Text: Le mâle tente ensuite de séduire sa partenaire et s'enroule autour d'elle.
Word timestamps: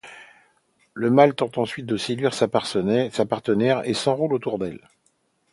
Le 0.95 1.11
mâle 1.11 1.35
tente 1.35 1.59
ensuite 1.59 1.85
de 1.85 1.95
séduire 1.95 2.33
sa 2.33 2.47
partenaire 2.47 3.87
et 3.87 3.93
s'enroule 3.93 4.33
autour 4.33 4.57
d'elle. 4.57 4.79